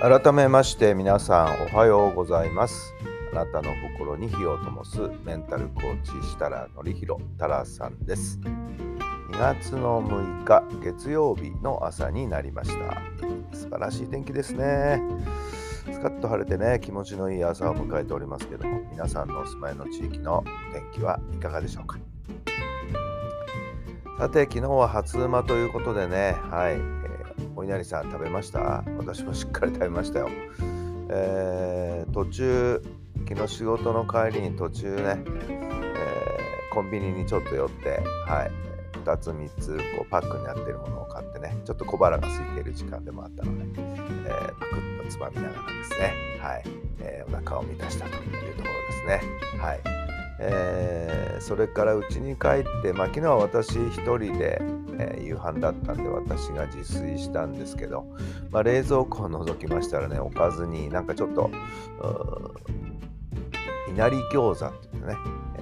[0.00, 2.94] 改めまして皆さんおはようございます。
[3.32, 5.00] あなたの心に火を灯す。
[5.24, 8.38] メンタルコーチ設楽範弘太良さんです。
[8.38, 13.02] 2月の6日月曜日の朝になりました。
[13.52, 15.02] 素晴らしい天気ですね。
[15.92, 21.98] スカッと晴れてね気持ちのいい朝を迎えておりますけども皆さんのお住まいの地域の天気はいかがでしょうか。
[24.16, 27.07] さて昨日は初馬ということでねはい。
[27.58, 28.84] お稲荷さん食べました？
[28.98, 30.30] 私もしっかり食べましたよ。
[31.10, 32.80] えー、途中、
[33.28, 35.02] 昨日仕事の帰りに途中ね、
[35.48, 38.50] えー、コンビニにちょっと寄って、はい、
[39.04, 46.62] 2つ3つこうパックになってるものを買ってね、ちょっと小腹が空いている時間でもあったので、えー、パクッとつまみながらですね、はい、
[47.00, 48.18] えー、お腹を満たしたとい
[48.52, 49.60] うところですね。
[49.60, 50.07] はい
[50.40, 54.60] えー、それからうちに帰って、まあ、昨日は私一人で、
[54.98, 58.06] えー、夕飯だったんで私が自炊したんですけど、
[58.50, 61.50] まあ、冷蔵庫を覗きましたらねおかずになんかちょっと
[63.88, 65.14] いなり餃子っていうね、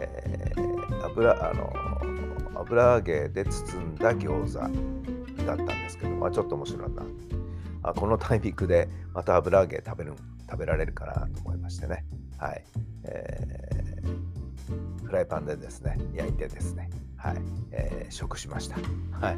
[0.00, 1.72] えー、油あの
[2.60, 4.58] 油揚げで包んだ餃子
[5.44, 7.02] だったんですけど、まあ、ちょっと面白いな。
[7.84, 10.14] あこのタイミングでまた油揚げ食べる
[10.50, 12.04] 食べられるかなと思いましてね。
[12.38, 12.64] はい、
[13.04, 13.83] えー、
[15.04, 16.90] フライパンでですね焼いてですね
[17.24, 17.36] はい、
[17.72, 18.76] えー、食しました。
[19.18, 19.36] はい。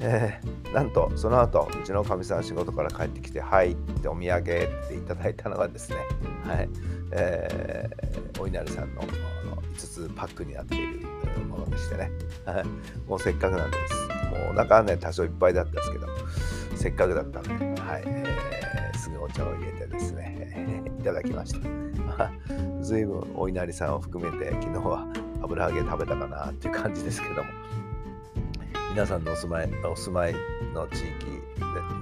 [0.00, 5.98] えー、なんと、その後、うちのかみさん仕事から帰ってきて、はいってお土産っていただいたのがですね、
[6.44, 6.68] はい、
[7.12, 11.06] えー、お稲荷さんの5つパックになっている
[11.48, 12.10] ものでしてね、
[12.44, 12.64] はい、
[13.08, 13.94] もうせっかくなんです。
[14.28, 16.06] もうお腹はね、多少いっぱいだったんですけど、
[16.76, 22.30] せっかくだったんで、はい、えー、すぐ茶を入れてですね、 いただきました。
[22.82, 25.06] ずいぶんお稲荷さんを含めて、昨日は
[25.42, 27.50] 油揚げ食べたかなっていう感じですけども。
[28.92, 30.34] 皆さんのお住まいお住まい
[30.74, 31.42] の地域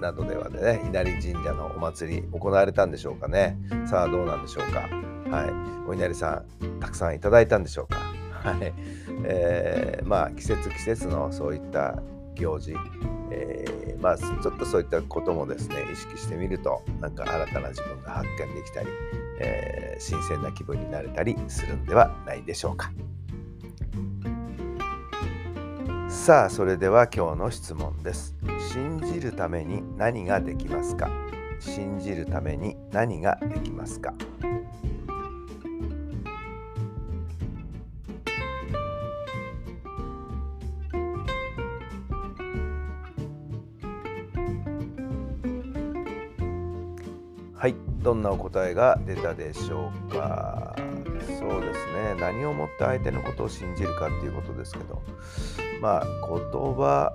[0.00, 3.56] などではね稲荷神社のお祭り行われたんでしょうかね。
[3.86, 4.88] さあどうなんでしょうか。
[5.30, 5.88] はい。
[5.88, 7.98] お稲荷さんたくさんいただいたんでしょうか。
[8.50, 8.74] はい。
[9.24, 12.02] えー、まあ季節季節のそういった
[12.34, 12.74] 行事、
[13.30, 18.88] えー、まあちょっとそういったこともですね意識してみるとなんか新たな自分が発見できたり、
[19.40, 22.92] えー、新鮮な気分になれたりするんではないでしょうか。
[26.08, 28.36] さあそれでは今日の質問です。
[28.72, 31.08] 信じるために何ができますか？
[31.60, 34.12] 信じるために何ができますか？
[47.60, 50.74] はいどんなお答えが出たでしょうか
[51.38, 55.02] そうですね何をもって相手のことを信じるかっていうことですけど
[55.82, 56.40] まあ言
[56.74, 57.12] 葉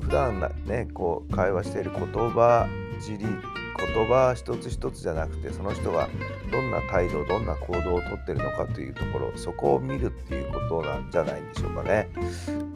[0.00, 2.66] 普段ねこう会話している言葉
[2.98, 6.08] 尻言葉一つ一つじゃなくてその人が
[6.50, 12.08] どんな態度どんな行動をとってるのかというところそこを見るっていうことなんじゃないんでしょうかね。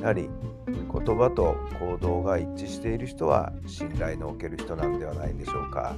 [0.00, 0.28] やはり
[0.66, 5.96] 言葉と行動が一致している人は信頼のおける人なんではないんでしょうか。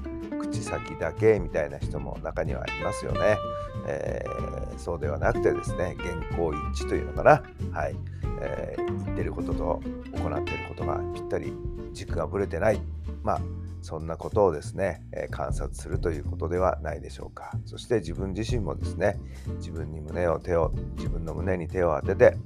[0.54, 3.36] 口先だけみたいな人も中にはいますよね。
[3.86, 7.42] えー、そうではなくてですね原稿一致というのかな。
[7.72, 7.96] はい。
[8.40, 9.80] えー、言ってることと
[10.12, 11.52] 行っていることがぴったり
[11.92, 12.80] 軸がぶれてない、
[13.22, 13.40] まあ、
[13.80, 19.18] そんなことをですね、え、観察するということではないでしょうかそして自分自身もですね
[19.58, 22.36] 自分に胸を手を自分の胸に手を当てて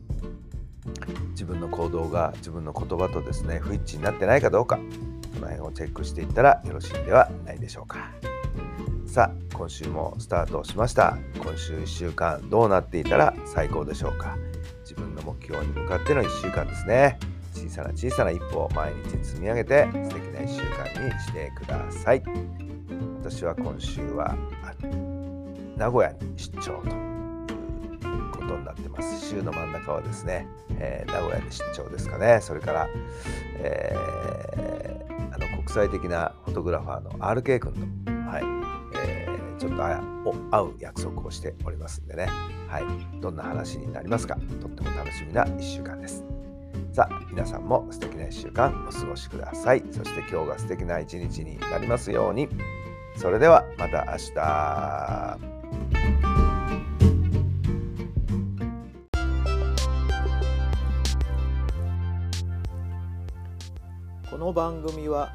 [1.30, 4.78] 自分の行動が自分の言葉とですね不一致になってないかどうか
[5.38, 8.10] この辺をチェックしていったらよろしいんではないでしょうか。
[9.06, 11.16] さあ今週もスタートしました。
[11.40, 14.36] 今週1週間どうなっていたら最高でしょうか。
[14.82, 17.18] 自分の目標に向かっての1週間ですね。
[17.54, 22.22] 小さな小さな一歩を毎日積み上げて素敵な1週間にしてください。
[23.20, 24.36] 私は今週は
[25.76, 29.18] 名古屋に出張ということになってます。
[29.28, 32.40] 週の真ん中はですね、えー、名古屋に出張ですかね。
[32.40, 32.88] それから、
[33.56, 34.97] えー、
[35.78, 37.72] あの国際的なフォトグラファーの RK 君
[38.04, 38.42] と、はい
[38.96, 42.28] えー、ちょっとあお会う約束をしておりますんでね、
[42.66, 42.84] はい、
[43.20, 44.34] どんな話になりますか？
[44.60, 46.24] とっても楽しみな1週間です。
[46.92, 49.84] さあ皆さんも素敵な1週間お過ごしください。
[49.92, 52.48] そして今日が素敵な一日になりますように。
[53.16, 55.38] それではまた明日。
[64.28, 65.34] この番組は